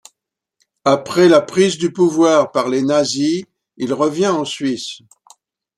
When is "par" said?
2.51-2.69